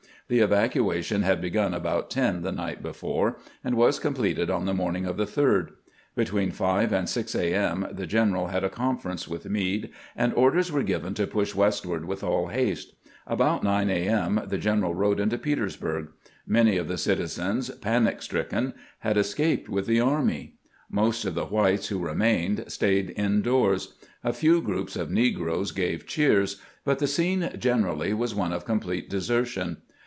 The 0.27 0.39
evacuation 0.39 1.23
had 1.23 1.41
begun 1.41 1.73
about 1.73 2.09
ten 2.09 2.41
the 2.41 2.53
night 2.53 2.81
before, 2.81 3.35
and 3.65 3.75
was 3.75 3.99
completed 3.99 4.49
on 4.49 4.63
the 4.65 4.73
morning 4.73 5.05
of 5.05 5.17
the 5.17 5.25
3d. 5.25 5.71
Between 6.15 6.51
5 6.51 6.93
and 6.93 7.09
6 7.09 7.35
a. 7.35 7.53
m. 7.53 7.85
the 7.91 8.07
general 8.07 8.47
had 8.47 8.63
a 8.63 8.69
conference 8.69 9.27
with 9.27 9.49
Meade, 9.49 9.89
and 10.15 10.33
orders 10.33 10.71
were 10.71 10.83
given 10.83 11.13
to 11.15 11.27
push 11.27 11.53
westward 11.53 12.05
with 12.05 12.23
all 12.23 12.47
haste. 12.47 12.93
About 13.27 13.61
9 13.65 13.89
a, 13.89 14.07
m. 14.07 14.41
the 14.47 14.57
general 14.57 14.95
rode 14.95 15.19
into 15.19 15.37
Petersburg. 15.37 16.07
Many 16.47 16.77
of 16.77 16.87
the 16.87 16.97
citizens, 16.97 17.69
panic 17.69 18.21
stricken, 18.21 18.73
had 18.99 19.17
escaped 19.17 19.67
with 19.67 19.85
the 19.85 19.99
army. 19.99 20.53
Most 20.89 21.25
of 21.25 21.35
the 21.35 21.47
whites 21.47 21.87
who 21.89 21.99
remained 21.99 22.63
stayed 22.69 23.11
indoors; 23.17 23.95
a 24.23 24.31
few 24.31 24.61
groups 24.61 24.95
of 24.95 25.11
negroes 25.11 25.73
gave 25.73 26.07
cheers, 26.07 26.55
but 26.85 26.99
the 26.99 27.05
scene 27.07 27.51
generally 27.59 28.13
was 28.13 28.33
one 28.33 28.53
of 28.53 28.63
complete 28.63 29.09
desertion. 29.09 29.79